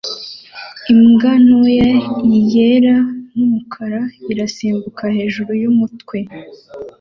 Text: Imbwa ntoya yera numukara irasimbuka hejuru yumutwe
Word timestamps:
Imbwa 0.91 1.31
ntoya 1.43 1.91
yera 2.53 2.95
numukara 3.35 4.01
irasimbuka 4.31 5.03
hejuru 5.17 5.51
yumutwe 5.61 6.17